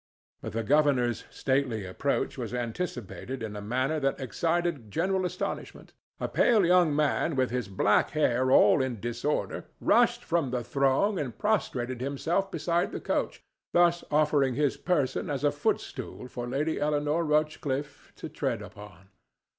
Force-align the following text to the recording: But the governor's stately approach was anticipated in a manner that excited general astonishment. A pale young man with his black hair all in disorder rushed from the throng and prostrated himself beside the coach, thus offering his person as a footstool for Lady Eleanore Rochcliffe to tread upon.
But 0.41 0.53
the 0.53 0.63
governor's 0.63 1.25
stately 1.29 1.85
approach 1.85 2.35
was 2.35 2.55
anticipated 2.55 3.43
in 3.43 3.55
a 3.55 3.61
manner 3.61 3.99
that 3.99 4.19
excited 4.19 4.89
general 4.89 5.25
astonishment. 5.27 5.93
A 6.19 6.27
pale 6.27 6.65
young 6.65 6.95
man 6.95 7.35
with 7.35 7.51
his 7.51 7.67
black 7.67 8.09
hair 8.09 8.49
all 8.49 8.81
in 8.81 8.99
disorder 8.99 9.65
rushed 9.79 10.23
from 10.23 10.49
the 10.49 10.63
throng 10.63 11.19
and 11.19 11.37
prostrated 11.37 12.01
himself 12.01 12.49
beside 12.49 12.91
the 12.91 12.99
coach, 12.99 13.43
thus 13.73 14.03
offering 14.09 14.55
his 14.55 14.75
person 14.75 15.29
as 15.29 15.43
a 15.43 15.51
footstool 15.51 16.27
for 16.27 16.47
Lady 16.47 16.79
Eleanore 16.79 17.23
Rochcliffe 17.23 18.11
to 18.15 18.27
tread 18.27 18.63
upon. 18.63 19.09